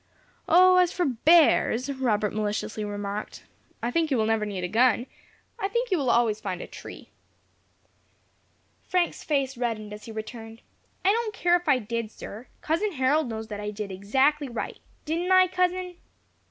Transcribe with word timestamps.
"O, 0.49 0.77
as 0.77 0.91
for 0.91 1.05
bears," 1.05 1.87
Robert 1.93 2.33
maliciously 2.33 2.83
remarked, 2.83 3.43
"I 3.83 3.91
think 3.91 4.09
you 4.09 4.17
will 4.17 4.25
never 4.25 4.47
need 4.47 4.63
a 4.63 4.67
gun. 4.67 5.05
I 5.59 5.67
think 5.67 5.91
you 5.91 5.99
will 5.99 6.09
always 6.09 6.41
find 6.41 6.59
a 6.59 6.65
tree." 6.65 7.09
Frank's 8.87 9.23
face 9.23 9.55
reddened 9.57 9.93
as 9.93 10.05
he 10.05 10.11
returned, 10.11 10.63
"I 11.05 11.11
don't 11.11 11.35
care 11.35 11.55
if 11.55 11.69
I 11.69 11.77
did, 11.77 12.09
sir. 12.09 12.47
Cousin 12.61 12.93
Harold 12.93 13.29
knows 13.29 13.47
that 13.49 13.59
I 13.59 13.69
did 13.69 13.91
exactly 13.91 14.49
right. 14.49 14.79
Didn't 15.05 15.31
I, 15.31 15.45
cousin?" 15.47 15.97